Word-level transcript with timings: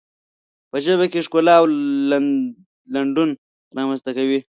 په 0.69 0.77
ژبه 0.85 1.05
کې 1.11 1.25
ښکلا 1.25 1.55
او 1.59 1.65
لنډون 2.93 3.29
رامنځته 3.77 4.11
کوي. 4.17 4.39